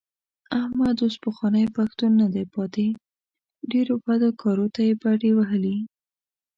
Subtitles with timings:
[0.61, 2.87] احمد اوس پخوانی پښتون نه دی پاتې.
[3.71, 5.77] ډېرو بدو کارو ته یې بډې وهلې.